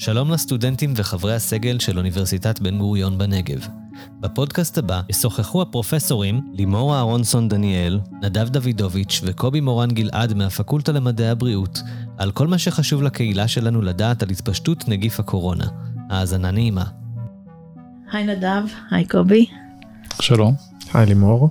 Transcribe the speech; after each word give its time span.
שלום 0.00 0.30
לסטודנטים 0.30 0.92
וחברי 0.96 1.34
הסגל 1.34 1.78
של 1.78 1.98
אוניברסיטת 1.98 2.60
בן 2.60 2.78
גוריון 2.78 3.18
בנגב. 3.18 3.66
בפודקאסט 4.20 4.78
הבא 4.78 5.00
ישוחחו 5.08 5.62
הפרופסורים 5.62 6.40
לימור 6.52 6.94
אהרונסון 6.94 7.48
דניאל, 7.48 8.00
נדב 8.22 8.48
דוידוביץ' 8.48 9.20
וקובי 9.24 9.60
מורן 9.60 9.90
גלעד 9.90 10.34
מהפקולטה 10.34 10.92
למדעי 10.92 11.28
הבריאות, 11.28 11.82
על 12.18 12.30
כל 12.30 12.46
מה 12.46 12.58
שחשוב 12.58 13.02
לקהילה 13.02 13.48
שלנו 13.48 13.82
לדעת 13.82 14.22
על 14.22 14.30
התפשטות 14.30 14.88
נגיף 14.88 15.20
הקורונה. 15.20 15.66
האזנה 16.10 16.50
נעימה. 16.50 16.84
היי 18.12 18.24
נדב, 18.26 18.62
היי 18.90 19.04
קובי. 19.04 19.46
שלום. 20.20 20.54
היי 20.94 21.06
לימור. 21.06 21.48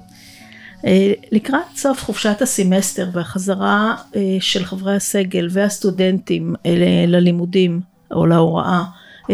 אה, 0.86 1.14
לקראת 1.32 1.76
סוף 1.76 2.04
חופשת 2.04 2.42
הסמסטר 2.42 3.10
והחזרה 3.14 3.96
אה, 4.16 4.38
של 4.40 4.66
חברי 4.66 4.96
הסגל 4.96 5.48
והסטודנטים 5.52 6.56
אה, 6.66 7.06
ללימודים 7.08 7.82
או 8.12 8.26
להוראה, 8.26 8.84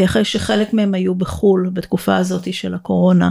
אחרי 0.06 0.26
שחלק 0.26 0.74
מהם 0.74 0.94
היו 0.94 1.16
בחו"ל 1.16 1.70
בתקופה 1.74 2.16
הזאת 2.16 2.54
של 2.54 2.74
הקורונה, 2.74 3.30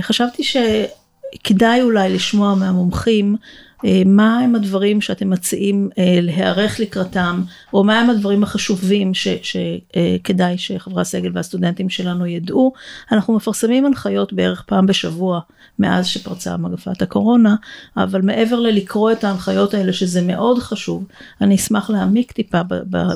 חשבתי 0.00 0.42
שכדאי 0.44 1.82
אולי 1.82 2.14
לשמוע 2.14 2.54
מהמומחים 2.54 3.36
אה, 3.84 4.02
מה 4.06 4.38
הם 4.38 4.54
הדברים 4.54 5.00
שאתם 5.00 5.30
מציעים 5.30 5.88
אה, 5.98 6.18
להיערך 6.22 6.80
לקראתם, 6.80 7.42
או 7.72 7.84
מה 7.84 8.00
הם 8.00 8.10
הדברים 8.10 8.42
החשובים 8.42 9.12
שכדאי 9.14 10.58
שחברי 10.58 11.00
הסגל 11.00 11.30
והסטודנטים 11.34 11.88
שלנו 11.88 12.26
ידעו. 12.26 12.72
אנחנו 13.12 13.34
מפרסמים 13.34 13.86
הנחיות 13.86 14.32
בערך 14.32 14.62
פעם 14.66 14.86
בשבוע 14.86 15.40
מאז 15.78 16.06
שפרצה 16.06 16.56
מגפת 16.56 17.02
הקורונה, 17.02 17.54
אבל 17.96 18.22
מעבר 18.22 18.60
ללקרוא 18.60 19.12
את 19.12 19.24
ההנחיות 19.24 19.74
האלה, 19.74 19.92
שזה 19.92 20.22
מאוד 20.22 20.58
חשוב, 20.58 21.04
אני 21.40 21.54
אשמח 21.54 21.90
להעמיק 21.90 22.32
טיפה 22.32 22.60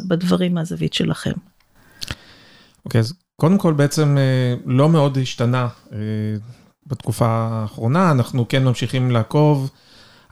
בדברים 0.08 0.54
מהזווית 0.54 0.94
שלכם. 0.94 1.32
אוקיי, 2.86 2.98
אז 2.98 3.12
קודם 3.40 3.58
כל 3.58 3.72
בעצם 3.72 4.18
אה, 4.18 4.54
לא 4.66 4.88
מאוד 4.88 5.18
השתנה 5.18 5.68
בתקופה 6.86 7.26
האחרונה, 7.28 8.10
אנחנו 8.10 8.48
כן 8.48 8.64
ממשיכים 8.64 9.10
לעקוב. 9.10 9.70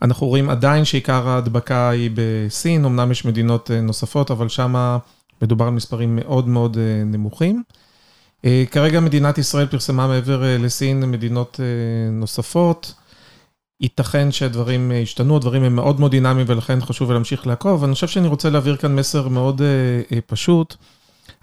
אנחנו 0.03 0.27
רואים 0.27 0.51
עדיין 0.51 0.85
שעיקר 0.85 1.29
ההדבקה 1.29 1.91
היא 1.91 2.11
בסין, 2.15 2.85
אמנם 2.85 3.11
יש 3.11 3.25
מדינות 3.25 3.71
אה, 3.71 3.81
נוספות, 3.81 4.31
אבל 4.31 4.49
שם 4.49 4.99
מדובר 5.43 5.65
על 5.65 5.73
מספרים 5.73 6.17
מאוד 6.17 6.49
מאוד 6.49 6.79
אה, 6.79 7.05
נמוכים. 7.05 7.63
אה, 8.45 8.65
כרגע 8.71 9.01
מדינת 9.01 9.39
ישראל 9.39 9.67
פרסמה 9.67 10.07
מעבר 10.07 10.43
לסין 10.59 11.11
מדינות 11.11 11.61
נוספות. 12.13 12.95
ייתכן 13.81 14.33
שהדברים 14.33 14.93
השתנו, 15.03 15.37
הדברים 15.37 15.63
הם 15.63 15.77
מאוד 15.77 16.01
מאוד 16.01 16.11
דינמיים 16.11 16.47
ולכן 16.49 16.81
חשוב 16.81 17.13
להמשיך 17.13 17.47
לעקוב. 17.47 17.85
אני 17.85 17.95
חושב 17.95 18.09
שאני 18.09 18.29
רוצה 18.29 18.51
להעביר 18.51 18.77
כאן 18.77 18.97
מסר 18.97 19.29
מאוד 19.29 19.63
פשוט. 20.27 20.77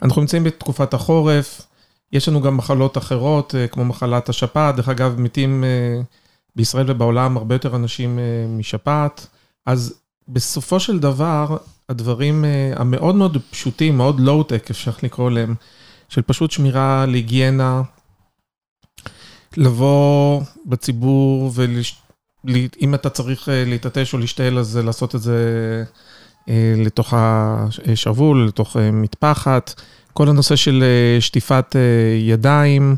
אנחנו 0.01 0.21
נמצאים 0.21 0.43
בתקופת 0.43 0.93
החורף, 0.93 1.61
יש 2.11 2.29
לנו 2.29 2.41
גם 2.41 2.57
מחלות 2.57 2.97
אחרות, 2.97 3.55
כמו 3.71 3.85
מחלת 3.85 4.29
השפעת, 4.29 4.75
דרך 4.75 4.89
אגב, 4.89 5.19
מתים 5.19 5.63
בישראל 6.55 6.91
ובעולם 6.91 7.37
הרבה 7.37 7.55
יותר 7.55 7.75
אנשים 7.75 8.19
אה, 8.19 8.23
משפעת, 8.49 9.27
אז 9.65 9.93
בסופו 10.27 10.79
של 10.79 10.99
דבר, 10.99 11.57
הדברים 11.89 12.45
אה, 12.45 12.73
המאוד 12.75 13.15
מאוד 13.15 13.37
פשוטים, 13.51 13.97
מאוד 13.97 14.19
לואו-טק, 14.19 14.69
אפשר 14.69 14.91
לקרוא 15.03 15.31
להם, 15.31 15.55
של 16.09 16.21
פשוט 16.21 16.51
שמירה 16.51 17.03
על 17.03 17.13
היגיינה, 17.13 17.81
לבוא 19.57 20.41
בציבור 20.65 21.51
ואם 21.55 22.95
אתה 22.95 23.09
צריך 23.09 23.49
אה, 23.49 23.63
להתעטש 23.65 24.13
או 24.13 24.19
להשתעל, 24.19 24.57
אז 24.57 24.77
לעשות 24.77 25.15
את 25.15 25.21
זה 25.21 25.83
לתוך 26.77 27.13
השרוול, 27.17 28.45
לתוך 28.47 28.77
מטפחת. 28.93 29.81
כל 30.13 30.29
הנושא 30.29 30.55
של 30.55 30.83
שטיפת 31.19 31.75
ידיים. 32.19 32.95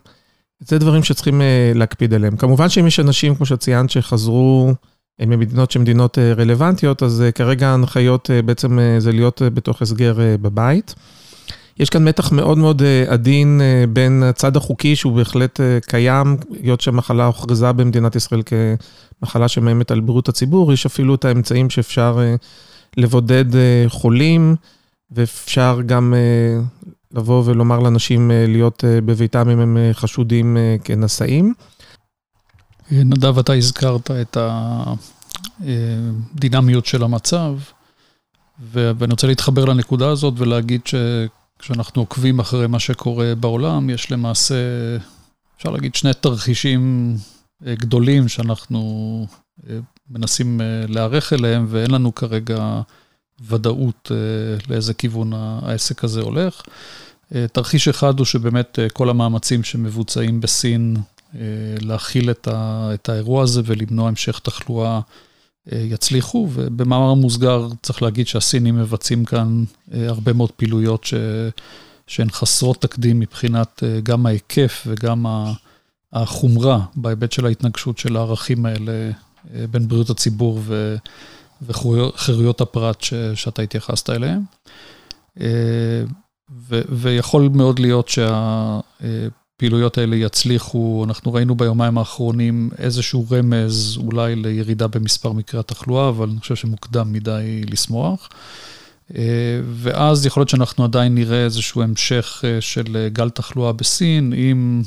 זה 0.67 0.80
דברים 0.80 1.03
שצריכים 1.03 1.41
אה, 1.41 1.72
להקפיד 1.75 2.13
עליהם. 2.13 2.38
כמובן 2.38 2.69
שאם 2.69 2.88
יש 2.88 3.00
אנשים, 3.00 3.35
כמו 3.35 3.45
שציינת, 3.45 3.90
שחזרו 3.90 4.73
אה, 5.22 5.25
ממדינות 5.25 5.72
שהן 5.72 5.81
מדינות 5.81 6.19
אה, 6.19 6.34
רלוונטיות, 6.34 7.03
אז 7.03 7.23
כרגע 7.35 7.67
ההנחיות 7.67 8.29
בעצם 8.45 8.79
זה 8.97 9.12
להיות 9.12 9.41
בתוך 9.53 9.81
הסגר 9.81 10.16
בבית. 10.41 10.96
יש 11.79 11.90
כאן 11.90 12.03
מתח 12.07 12.31
מאוד 12.31 12.57
מאוד 12.57 12.81
עדין 13.07 13.62
בין 13.90 14.23
הצד 14.23 14.56
החוקי, 14.57 14.96
שהוא 14.96 15.13
בהחלט 15.13 15.59
קיים, 15.88 16.38
היות 16.63 16.81
שהמחלה 16.81 17.25
הוכרזה 17.25 17.72
במדינת 17.72 18.16
ישראל 18.16 18.41
כמחלה 19.22 19.47
שמאיימת 19.47 19.91
על 19.91 20.00
בריאות 20.00 20.29
הציבור, 20.29 20.73
יש 20.73 20.85
אפילו 20.85 21.16
את 21.16 21.25
האמצעים 21.25 21.69
שאפשר 21.69 22.19
לבודד 22.97 23.45
חולים, 23.87 24.55
ואפשר 25.11 25.79
גם 25.85 26.13
לבוא 27.13 27.43
ולומר 27.45 27.79
לאנשים 27.79 28.31
אה, 28.31 28.45
להיות 28.47 28.83
אה, 28.83 29.01
בביתם 29.01 29.49
אם 29.49 29.59
הם 29.59 29.77
אה, 29.77 29.89
חשודים 29.93 30.57
כנשאים. 30.83 31.53
נדב, 32.91 33.39
אתה 33.39 33.53
הזכרת 33.53 34.11
את 34.11 34.37
הדינמיות 35.61 36.85
של 36.85 37.03
המצב, 37.03 37.55
ואני 38.71 39.11
רוצה 39.11 39.27
להתחבר 39.27 39.65
לנקודה 39.65 40.09
הזאת 40.09 40.33
ולהגיד 40.37 40.81
שכשאנחנו 40.85 42.01
עוקבים 42.01 42.39
אחרי 42.39 42.67
מה 42.67 42.79
שקורה 42.79 43.35
בעולם, 43.35 43.89
יש 43.89 44.11
למעשה, 44.11 44.55
אפשר 45.57 45.69
להגיד, 45.69 45.95
שני 45.95 46.13
תרחישים 46.13 47.15
גדולים 47.63 48.27
שאנחנו 48.27 49.25
מנסים 50.09 50.62
להיערך 50.88 51.34
אליהם, 51.34 51.66
ואין 51.69 51.91
לנו 51.91 52.16
כרגע 52.16 52.81
ודאות 53.47 54.12
לאיזה 54.69 54.94
כיוון 54.94 55.34
העסק 55.34 56.03
הזה 56.03 56.22
הולך. 56.22 56.62
אה, 57.36 57.46
תרחיש 57.47 57.88
אחד 57.88 58.19
הוא 58.19 58.25
שבאמת 58.25 58.80
אה, 58.80 58.90
כל 58.90 59.09
המאמצים 59.09 59.64
שמבוצעים 59.64 60.41
בסין 60.41 60.97
אה, 61.36 61.40
להכיל 61.81 62.31
את, 62.31 62.47
ה, 62.47 62.90
את 62.94 63.09
האירוע 63.09 63.44
הזה 63.44 63.62
ולמנוע 63.66 64.08
המשך 64.08 64.40
תחלואה 64.40 65.00
יצליחו, 65.72 66.50
ובמאמר 66.53 67.14
מוסגר 67.14 67.68
צריך 67.81 68.02
להגיד 68.02 68.28
שהסינים 68.28 68.75
מבצעים 68.75 69.25
כאן 69.25 69.64
הרבה 69.91 70.34
מאוד 70.34 70.52
פעילויות 70.52 71.03
ש, 71.03 71.14
שהן 72.08 72.30
חסרות 72.30 72.81
תקדים 72.81 73.20
מבחינת 73.20 73.84
גם 74.03 74.25
ההיקף 74.25 74.84
וגם 74.88 75.25
החומרה 76.14 76.80
בהיבט 76.96 77.31
של 77.31 77.46
ההתנגשות 77.46 77.97
של 77.97 78.18
הערכים 78.18 78.66
האלה 78.66 79.12
בין 79.71 79.87
בריאות 79.87 80.09
הציבור 80.09 80.59
ו, 80.63 80.95
וחירויות 81.61 82.61
הפרט 82.61 83.01
ש, 83.01 83.13
שאתה 83.35 83.61
התייחסת 83.61 84.09
אליהם. 84.09 84.41
ו- 86.69 86.81
ויכול 86.89 87.49
מאוד 87.53 87.79
להיות 87.79 88.09
שהפעילויות 88.09 89.97
האלה 89.97 90.15
יצליחו, 90.15 91.03
אנחנו 91.07 91.33
ראינו 91.33 91.55
ביומיים 91.55 91.97
האחרונים 91.97 92.69
איזשהו 92.77 93.25
רמז 93.31 93.97
אולי 93.97 94.35
לירידה 94.35 94.87
במספר 94.87 95.31
מקרי 95.31 95.59
התחלואה, 95.59 96.09
אבל 96.09 96.29
אני 96.29 96.39
חושב 96.39 96.55
שמוקדם 96.55 97.13
מדי 97.13 97.61
לשמוח. 97.69 98.29
ואז 99.73 100.25
יכול 100.25 100.41
להיות 100.41 100.49
שאנחנו 100.49 100.83
עדיין 100.83 101.15
נראה 101.15 101.43
איזשהו 101.43 101.81
המשך 101.81 102.43
של 102.59 103.07
גל 103.13 103.29
תחלואה 103.29 103.71
בסין, 103.73 104.33
עם 104.35 104.83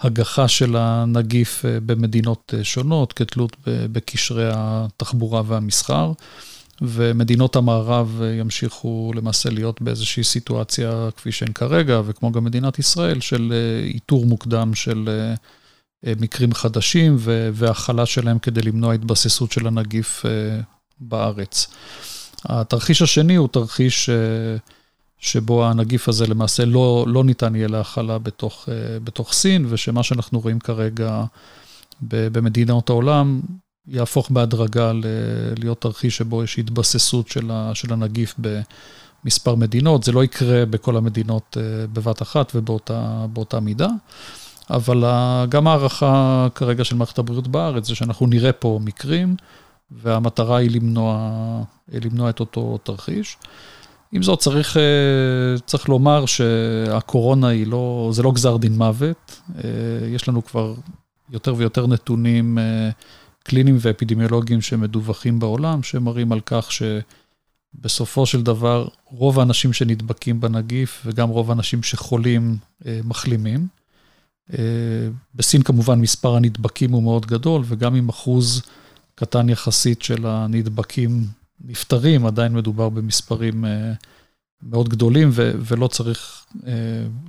הגחה 0.00 0.48
של 0.48 0.76
הנגיף 0.76 1.64
במדינות 1.86 2.54
שונות, 2.62 3.12
כתלות 3.12 3.56
בקשרי 3.66 4.48
התחבורה 4.52 5.42
והמסחר. 5.46 6.12
ומדינות 6.80 7.56
המערב 7.56 8.22
ימשיכו 8.40 9.12
למעשה 9.14 9.50
להיות 9.50 9.82
באיזושהי 9.82 10.24
סיטואציה 10.24 11.08
כפי 11.16 11.32
שהן 11.32 11.52
כרגע, 11.52 12.00
וכמו 12.06 12.32
גם 12.32 12.44
מדינת 12.44 12.78
ישראל, 12.78 13.20
של 13.20 13.52
אה, 13.52 13.86
איתור 13.86 14.26
מוקדם 14.26 14.74
של 14.74 15.08
אה, 15.08 15.34
אה, 16.06 16.12
מקרים 16.20 16.54
חדשים 16.54 17.16
והכלה 17.52 18.06
שלהם 18.06 18.38
כדי 18.38 18.62
למנוע 18.62 18.94
התבססות 18.94 19.52
של 19.52 19.66
הנגיף 19.66 20.24
בארץ. 21.00 21.66
התרחיש 22.44 23.02
השני 23.02 23.34
הוא 23.34 23.48
תרחיש 23.48 24.10
שבו 25.18 25.66
הנגיף 25.66 26.08
הזה 26.08 26.26
למעשה 26.26 26.64
לא, 26.64 27.04
לא 27.08 27.24
ניתן 27.24 27.54
יהיה 27.54 27.68
להכלה 27.68 28.18
בתוך, 28.18 28.68
בתוך 29.04 29.32
סין, 29.32 29.66
ושמה 29.68 30.02
שאנחנו 30.02 30.40
רואים 30.40 30.58
כרגע 30.58 31.24
במדינות 32.02 32.90
העולם, 32.90 33.40
יהפוך 33.88 34.30
בהדרגה 34.30 34.92
להיות 35.58 35.80
תרחיש 35.80 36.16
שבו 36.16 36.44
יש 36.44 36.58
התבססות 36.58 37.28
של 37.74 37.92
הנגיף 37.92 38.34
במספר 38.38 39.54
מדינות. 39.54 40.04
זה 40.04 40.12
לא 40.12 40.24
יקרה 40.24 40.66
בכל 40.66 40.96
המדינות 40.96 41.56
אה, 41.60 41.86
בבת 41.86 42.22
אחת 42.22 42.52
ובאותה 42.54 43.60
מידה, 43.62 43.88
אבל 44.70 45.04
גם 45.48 45.66
הערכה 45.66 46.46
כרגע 46.54 46.84
של 46.84 46.96
מערכת 46.96 47.18
הבריאות 47.18 47.48
בארץ 47.48 47.86
זה 47.86 47.94
שאנחנו 47.94 48.26
נראה 48.26 48.52
פה 48.52 48.80
מקרים, 48.84 49.36
והמטרה 49.90 50.56
היא 50.56 50.70
למנוע, 50.70 51.30
למנוע 51.92 52.30
את 52.30 52.40
אותו 52.40 52.78
תרחיש. 52.82 53.36
עם 54.16 54.22
זאת, 54.22 54.38
צריך, 54.38 54.76
אה, 54.76 55.58
צריך 55.66 55.88
לומר 55.88 56.26
שהקורונה 56.26 57.48
היא 57.48 57.66
לא, 57.66 58.10
זה 58.12 58.22
לא 58.22 58.32
גזר 58.32 58.56
דין 58.56 58.76
מוות. 58.76 59.40
אה, 59.56 59.60
יש 60.06 60.28
לנו 60.28 60.44
כבר 60.44 60.74
יותר 61.30 61.54
ויותר 61.56 61.86
נתונים 61.86 62.58
קליניים 63.42 63.76
ואפידמיולוגיים 63.80 64.60
שמדווחים 64.60 65.38
בעולם, 65.38 65.82
שמראים 65.82 66.32
על 66.32 66.40
כך 66.40 66.68
בסופו 67.74 68.26
של 68.26 68.42
דבר, 68.42 68.88
רוב 69.04 69.38
האנשים 69.38 69.72
שנדבקים 69.72 70.40
בנגיף 70.40 71.02
וגם 71.06 71.28
רוב 71.28 71.50
האנשים 71.50 71.82
שחולים 71.82 72.56
מחלימים. 73.04 73.66
בסין 75.34 75.62
כמובן 75.62 76.00
מספר 76.00 76.36
הנדבקים 76.36 76.92
הוא 76.92 77.02
מאוד 77.02 77.26
גדול, 77.26 77.62
וגם 77.64 77.94
עם 77.94 78.08
אחוז 78.08 78.62
קטן 79.14 79.48
יחסית 79.48 80.02
של 80.02 80.26
הנדבקים 80.26 81.26
נפטרים, 81.64 82.26
עדיין 82.26 82.52
מדובר 82.52 82.88
במספרים 82.88 83.64
מאוד 84.62 84.88
גדולים, 84.88 85.30
ו- 85.32 85.52
ולא 85.60 85.86
צריך 85.88 86.44
אה, 86.66 86.72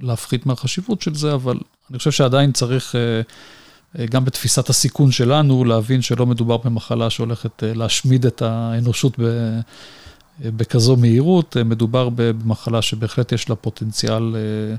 להפחית 0.01 0.45
מהחשיבות 0.45 1.01
של 1.01 1.15
זה, 1.15 1.33
אבל 1.33 1.57
אני 1.89 1.97
חושב 1.97 2.11
שעדיין 2.11 2.51
צריך, 2.51 2.95
אה, 2.95 3.21
אה, 3.99 4.05
גם 4.05 4.25
בתפיסת 4.25 4.69
הסיכון 4.69 5.11
שלנו, 5.11 5.65
להבין 5.65 6.01
שלא 6.01 6.25
מדובר 6.25 6.57
במחלה 6.57 7.09
שהולכת 7.09 7.63
אה, 7.63 7.73
להשמיד 7.73 8.25
את 8.25 8.41
האנושות 8.41 9.19
ב- 9.19 9.23
אה, 9.23 9.59
בכזו 10.51 10.95
מהירות, 10.95 11.57
אה, 11.57 11.63
מדובר 11.63 12.09
במחלה 12.15 12.81
שבהחלט 12.81 13.31
יש 13.31 13.49
לה 13.49 13.55
פוטנציאל 13.55 14.35
אה, 14.35 14.75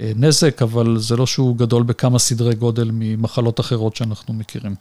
אה, 0.00 0.12
נזק, 0.16 0.62
אבל 0.62 0.98
זה 0.98 1.16
לא 1.16 1.26
שהוא 1.26 1.56
גדול 1.56 1.82
בכמה 1.82 2.18
סדרי 2.18 2.54
גודל 2.54 2.90
ממחלות 2.92 3.60
אחרות 3.60 3.96
שאנחנו 3.96 4.34
מכירים. 4.34 4.74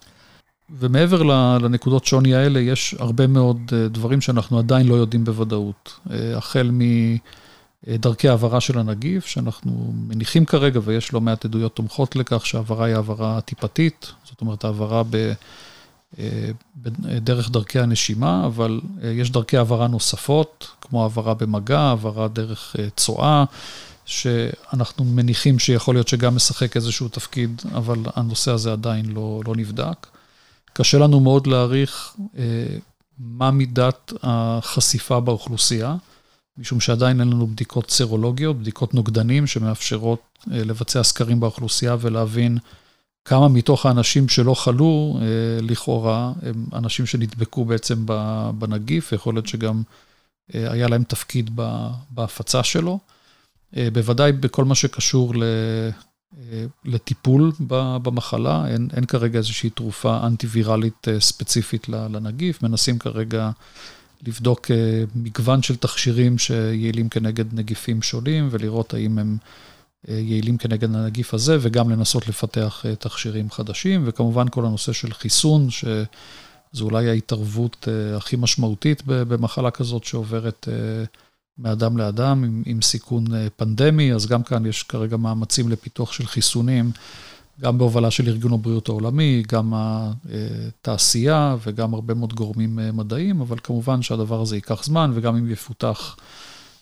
ומעבר 0.80 1.24
לנקודות 1.58 2.06
שוני 2.06 2.36
האלה, 2.36 2.60
יש 2.60 2.96
הרבה 3.00 3.28
מאוד 3.28 3.58
אה, 3.74 3.88
דברים 3.88 4.22
שאנחנו 4.22 4.60
עדיין 4.60 4.88
לא 4.88 4.96
יודעים 4.96 5.26
בוודאות. 5.26 5.94
אה, 6.12 6.38
החל 6.38 6.72
מדרכי 7.88 8.30
העברה 8.30 8.62
של 8.62 8.80
הנגיף, 8.80 9.26
שאנחנו 9.26 9.94
מניחים 10.08 10.46
כרגע, 10.46 10.80
ויש 10.84 11.14
לא 11.14 11.22
מעט 11.22 11.46
עדויות 11.46 11.76
תומכות 11.76 12.16
לכך 12.16 12.46
שהעברה 12.46 12.86
היא 12.86 12.96
העברה 12.96 13.42
טיפתית, 13.42 14.12
זאת 14.24 14.42
אומרת 14.42 14.64
העברה 14.64 15.04
ב... 15.10 15.34
אה, 16.20 16.50
דרך 17.22 17.52
דרכי 17.52 17.80
הנשימה, 17.80 18.46
אבל 18.46 18.82
יש 19.04 19.32
דרכי 19.32 19.58
העברה 19.58 19.88
נוספות, 19.88 20.68
כמו 20.82 21.04
העברה 21.04 21.34
במגע, 21.34 21.80
העברה 21.80 22.28
דרך 22.28 22.76
צואה, 22.96 23.44
שאנחנו 24.06 25.06
מניחים 25.06 25.60
שיכול 25.60 25.96
להיות 25.96 26.08
שגם 26.08 26.36
משחק 26.36 26.76
איזשהו 26.76 27.08
תפקיד, 27.08 27.62
אבל 27.76 27.98
הנושא 28.16 28.52
הזה 28.52 28.72
עדיין 28.72 29.06
לא, 29.06 29.42
לא 29.48 29.56
נבדק. 29.56 30.08
קשה 30.74 30.98
לנו 30.98 31.20
מאוד 31.20 31.48
להעריך 31.48 32.16
אה, 32.38 32.44
מה 33.20 33.52
מידת 33.52 34.14
החשיפה 34.24 35.20
באוכלוסייה, 35.20 35.96
משום 36.58 36.80
שעדיין 36.80 37.20
אין 37.20 37.30
לנו 37.30 37.48
בדיקות 37.48 37.92
סרולוגיות, 37.92 38.60
בדיקות 38.60 38.94
נוגדנים 38.94 39.48
שמאפשרות 39.48 40.20
אה, 40.52 40.64
לבצע 40.64 41.04
סקרים 41.04 41.40
באוכלוסייה 41.40 41.96
ולהבין 42.00 42.58
כמה 43.26 43.48
מתוך 43.48 43.86
האנשים 43.86 44.30
שלא 44.30 44.54
חלו, 44.54 45.20
אה, 45.22 45.26
לכאורה, 45.62 46.34
הם 46.42 46.66
אנשים 46.74 47.06
שנדבקו 47.06 47.66
בעצם 47.66 48.06
בנגיף, 48.56 49.12
יכול 49.12 49.34
להיות 49.34 49.48
שגם 49.48 49.84
אה, 50.56 50.72
היה 50.72 50.88
להם 50.88 51.04
תפקיד 51.04 51.60
בהפצה 52.10 52.64
שלו. 52.64 53.00
אה, 53.78 53.88
בוודאי 53.94 54.32
בכל 54.32 54.66
מה 54.66 54.76
שקשור 54.76 55.34
לטיפול 56.86 57.52
במחלה, 58.04 58.68
אין, 58.68 58.88
אין 58.96 59.06
כרגע 59.06 59.38
איזושהי 59.38 59.70
תרופה 59.70 60.28
אנטיווירלית 60.28 61.08
אה, 61.08 61.20
ספציפית 61.20 61.90
לנגיף, 61.90 62.64
מנסים 62.64 63.00
כרגע 63.00 63.50
לבדוק 64.28 64.72
אה, 64.72 65.04
מגוון 65.16 65.62
של 65.62 65.76
תכשירים 65.76 66.38
שיעילים 66.38 67.10
כנגד 67.10 67.54
נגיפים 67.54 68.02
שונים 68.02 68.48
ולראות 68.52 68.94
האם 68.94 69.20
הם 69.20 69.38
יעילים 70.08 70.58
כנגד 70.58 70.96
הנגיף 70.96 71.34
הזה 71.34 71.58
וגם 71.62 71.90
לנסות 71.90 72.28
לפתח 72.28 72.86
תכשירים 73.00 73.52
חדשים, 73.52 74.04
וכמובן 74.06 74.46
כל 74.52 74.66
הנושא 74.66 74.94
של 74.94 75.14
חיסון, 75.14 75.70
שזו 75.70 76.86
אולי 76.86 77.10
ההתערבות 77.10 77.88
הכי 78.18 78.36
משמעותית 78.36 79.04
במחלה 79.06 79.72
כזאת 79.72 80.04
שעוברת 80.04 80.68
מאדם 81.62 81.98
לאדם 81.98 82.44
עם, 82.44 82.64
עם 82.66 82.82
סיכון 82.82 83.34
אה, 83.34 83.48
פנדמי, 83.56 84.14
אז 84.14 84.28
גם 84.28 84.44
כאן 84.44 84.66
יש 84.66 84.84
כרגע 84.84 85.18
מאמצים 85.18 85.70
לפיתוח 85.70 86.12
של 86.12 86.26
חיסונים, 86.26 86.92
גם 87.62 87.78
בהובלה 87.78 88.12
של 88.12 88.28
ארגון 88.28 88.54
הבריאות 88.54 88.90
העולמי, 88.90 89.44
גם 89.48 89.74
התעשייה 89.76 91.56
וגם 91.64 91.94
הרבה 91.94 92.14
מאוד 92.14 92.34
גורמים 92.34 92.80
אה, 92.80 92.92
מדעיים, 92.92 93.42
אבל 93.42 93.58
כמובן 93.64 94.02
שהדבר 94.02 94.42
הזה 94.42 94.56
ייקח 94.56 94.84
זמן, 94.84 95.12
וגם 95.14 95.36
אם 95.36 95.52
יפותח 95.52 96.18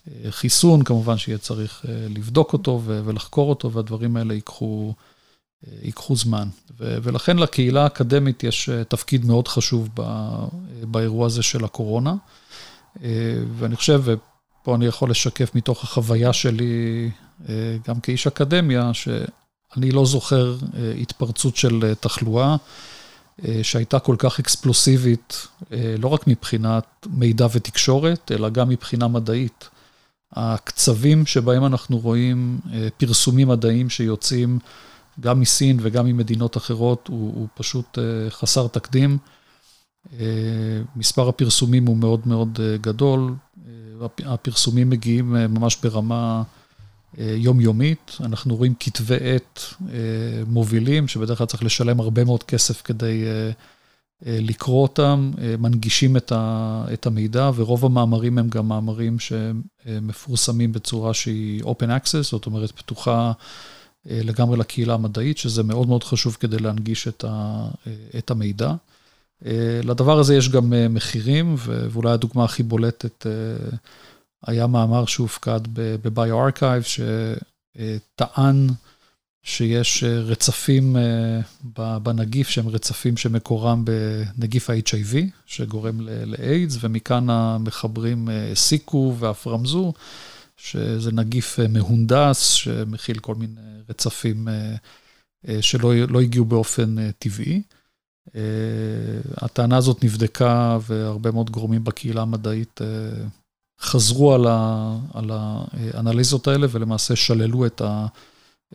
אה, 0.07 0.31
חיסון, 0.31 0.83
כמובן 0.83 1.17
שיהיה 1.17 1.37
צריך 1.37 1.85
לבדוק 2.09 2.53
אותו 2.53 2.81
ולחקור 2.85 3.49
אותו, 3.49 3.71
והדברים 3.71 4.17
האלה 4.17 4.33
ייקחו, 4.33 4.93
ייקחו 5.81 6.15
זמן. 6.15 6.47
ולכן 6.79 7.37
לקהילה 7.37 7.83
האקדמית 7.83 8.43
יש 8.43 8.69
תפקיד 8.87 9.25
מאוד 9.25 9.47
חשוב 9.47 9.89
באירוע 10.81 11.25
הזה 11.25 11.43
של 11.43 11.65
הקורונה. 11.65 12.15
ואני 13.57 13.75
חושב, 13.75 14.03
פה 14.69 14.75
אני 14.75 14.85
יכול 14.85 15.09
לשקף 15.11 15.55
מתוך 15.55 15.83
החוויה 15.83 16.33
שלי, 16.33 17.09
אה, 17.49 17.77
גם 17.87 17.99
כאיש 17.99 18.27
אקדמיה, 18.27 18.91
שאני 18.93 19.91
לא 19.91 20.05
זוכר 20.05 20.55
אה, 20.73 20.91
התפרצות 21.01 21.55
של 21.55 21.79
אה, 21.83 21.95
תחלואה 21.95 22.55
שהייתה 23.63 23.99
כל 23.99 24.15
כך 24.19 24.39
אקספלוסיבית, 24.39 25.47
לא 25.99 26.07
רק 26.07 26.27
מבחינת 26.27 26.85
מידע 27.09 27.47
ותקשורת, 27.53 28.31
אלא 28.31 28.49
גם 28.49 28.69
מבחינה 28.69 29.07
מדעית. 29.07 29.69
הקצבים 30.33 31.25
שבהם 31.25 31.65
אנחנו 31.65 31.97
רואים 31.97 32.59
פרסומים 32.97 33.47
מדעיים 33.47 33.89
שיוצאים 33.89 34.59
גם 35.19 35.39
מסין 35.39 35.77
וגם 35.81 36.05
ממדינות 36.05 36.57
אחרות, 36.57 37.07
הוא, 37.07 37.33
הוא 37.35 37.47
פשוט 37.55 37.97
חסר 38.29 38.67
תקדים. 38.67 39.17
מספר 40.95 41.29
הפרסומים 41.29 41.85
הוא 41.85 41.97
מאוד 41.97 42.21
מאוד 42.25 42.59
גדול, 42.81 43.33
הפרסומים 44.25 44.89
מגיעים 44.89 45.35
אה, 45.35 45.47
ממש 45.47 45.77
ברמה 45.83 46.43
אה, 47.19 47.33
יומיומית. 47.37 48.17
אנחנו 48.19 48.55
רואים 48.55 48.73
כתבי 48.79 49.15
עת 49.21 49.59
אה, 49.81 49.95
מובילים, 50.47 51.07
שבדרך 51.07 51.37
כלל 51.37 51.47
צריך 51.47 51.63
לשלם 51.63 51.99
הרבה 51.99 52.23
מאוד 52.23 52.43
כסף 52.43 52.81
כדי 52.81 53.23
לקרוא 54.21 54.81
אותם, 54.81 55.31
מנגישים 55.59 56.17
את 56.93 57.05
המידע, 57.05 57.51
ורוב 57.55 57.85
המאמרים 57.85 58.37
הם 58.37 58.49
גם 58.49 58.67
מאמרים 58.67 59.17
שמפורסמים 59.19 60.71
בצורה 60.71 61.13
שהיא 61.13 61.63
open 61.63 61.87
access, 61.87 62.21
זאת 62.21 62.45
אומרת, 62.45 62.71
פתוחה 62.71 63.31
לגמרי 64.05 64.57
לקהילה 64.57 64.93
המדעית, 64.93 65.37
שזה 65.37 65.63
מאוד 65.63 65.87
מאוד 65.87 66.03
חשוב 66.03 66.37
כדי 66.39 66.59
להנגיש 66.59 67.07
את 68.17 68.31
המידע. 68.31 68.73
אה, 69.45 69.79
לדבר 69.83 70.19
הזה 70.19 70.35
יש 70.35 70.49
גם 70.49 70.73
אה, 70.73 70.87
מחירים, 70.87 71.55
ואולי 71.57 72.11
הדוגמה 72.11 72.43
הכי 72.43 72.63
בולטת 72.63 73.27
אה, 73.27 73.31
היה 74.45 74.67
מאמר 74.67 75.05
שהופקד 75.05 75.59
ב-BioArchive, 75.73 77.01
שטען 77.75 78.67
שיש 79.43 80.03
רצפים 80.03 80.95
בנגיף 82.03 82.49
שהם 82.49 82.67
רצפים 82.67 83.17
שמקורם 83.17 83.85
בנגיף 83.85 84.69
ה-HIV, 84.69 85.17
שגורם 85.45 86.01
לאיידס, 86.01 86.77
ומכאן 86.81 87.29
המחברים 87.29 88.29
הסיקו 88.51 89.15
ואף 89.19 89.47
רמזו, 89.47 89.93
שזה 90.57 91.11
נגיף 91.11 91.59
מהונדס, 91.69 92.41
שמכיל 92.49 93.19
כל 93.19 93.35
מיני 93.35 93.61
רצפים 93.89 94.47
שלא 95.61 95.95
לא 95.95 96.21
הגיעו 96.21 96.45
באופן 96.45 97.11
טבעי. 97.11 97.61
אה, 98.35 98.41
הטענה 99.37 99.77
הזאת 99.77 100.03
נבדקה 100.03 100.77
והרבה 100.81 101.31
מאוד 101.31 101.49
גורמים 101.49 101.83
בקהילה 101.83 102.21
המדעית 102.21 102.81
אה, 102.81 102.87
חזרו 103.81 104.33
על, 104.33 104.47
ה, 104.47 104.95
על 105.13 105.31
האנליזות 105.33 106.47
האלה 106.47 106.67
ולמעשה 106.71 107.15
שללו 107.15 107.65
את, 107.65 107.81
ה, 107.81 108.05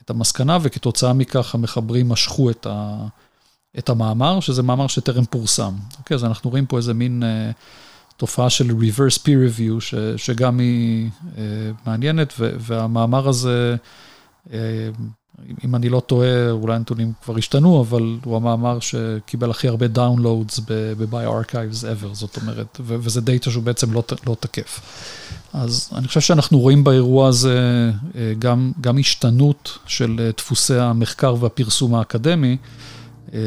את 0.02 0.10
המסקנה, 0.10 0.58
וכתוצאה 0.62 1.12
מכך 1.12 1.54
המחברים 1.54 2.08
משכו 2.08 2.50
את, 2.50 2.66
ה, 2.70 3.06
את 3.78 3.88
המאמר, 3.88 4.40
שזה 4.40 4.62
מאמר 4.62 4.86
שטרם 4.86 5.24
פורסם. 5.24 5.74
אוקיי, 5.98 6.14
אז 6.14 6.24
אנחנו 6.24 6.50
רואים 6.50 6.66
פה 6.66 6.76
איזה 6.76 6.94
מין 6.94 7.22
אה, 7.22 7.50
תופעה 8.16 8.50
של 8.50 8.70
reverse 8.70 9.18
peer 9.18 9.58
review, 9.58 9.80
ש, 9.80 9.94
שגם 10.16 10.58
היא 10.58 11.10
אה, 11.38 11.42
מעניינת, 11.86 12.32
ו, 12.38 12.56
והמאמר 12.58 13.28
הזה, 13.28 13.76
אה, 14.52 14.58
אם 15.64 15.74
אני 15.74 15.88
לא 15.88 16.00
טועה, 16.00 16.50
אולי 16.50 16.74
הנתונים 16.74 17.12
כבר 17.24 17.36
השתנו, 17.36 17.80
אבל 17.80 18.16
הוא 18.24 18.36
המאמר 18.36 18.78
שקיבל 18.80 19.50
הכי 19.50 19.68
הרבה 19.68 19.88
downloads 19.88 20.58
ב-BioArchives 20.58 21.82
ever, 21.82 22.08
זאת 22.12 22.36
אומרת, 22.36 22.80
וזה 22.80 23.20
דאטה 23.20 23.50
שהוא 23.50 23.64
בעצם 23.64 23.92
לא, 23.92 24.04
לא 24.26 24.36
תקף. 24.40 24.80
אז 25.52 25.90
אני 25.94 26.08
חושב 26.08 26.20
שאנחנו 26.20 26.58
רואים 26.58 26.84
באירוע 26.84 27.28
הזה 27.28 27.90
אה, 28.16 28.32
גם, 28.38 28.72
גם 28.80 28.98
השתנות 28.98 29.78
של 29.86 30.16
אה, 30.20 30.30
דפוסי 30.36 30.78
המחקר 30.78 31.34
והפרסום 31.40 31.94
האקדמי, 31.94 32.56
אה, 33.34 33.38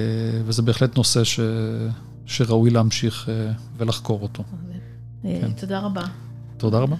וזה 0.45 0.61
בהחלט 0.61 0.97
נושא 0.97 1.23
ש, 1.23 1.39
שראוי 2.25 2.69
להמשיך 2.69 3.29
ולחקור 3.77 4.21
אותו. 4.21 4.43
כן. 5.23 5.51
תודה 5.59 5.79
רבה. 5.79 6.01
תודה 6.57 6.79
רבה. 6.79 6.95